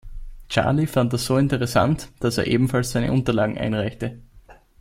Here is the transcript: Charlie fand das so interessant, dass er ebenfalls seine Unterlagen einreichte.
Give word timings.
Charlie 0.49 0.87
fand 0.87 1.13
das 1.13 1.25
so 1.27 1.37
interessant, 1.37 2.09
dass 2.21 2.39
er 2.39 2.47
ebenfalls 2.47 2.89
seine 2.89 3.11
Unterlagen 3.11 3.55
einreichte. 3.59 4.19